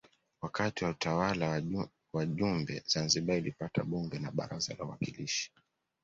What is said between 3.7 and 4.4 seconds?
Bunge na